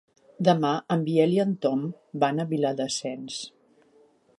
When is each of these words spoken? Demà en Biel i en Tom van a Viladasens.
Demà 0.47 0.71
en 0.95 1.03
Biel 1.09 1.35
i 1.35 1.39
en 1.45 1.53
Tom 1.67 1.85
van 2.25 2.41
a 2.41 2.47
Viladasens. 2.55 3.39